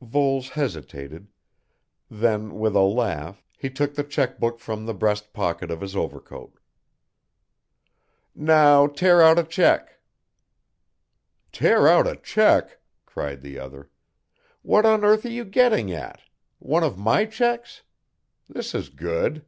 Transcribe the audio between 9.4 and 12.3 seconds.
cheque." "Tear out a